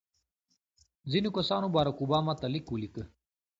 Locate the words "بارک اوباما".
1.75-2.33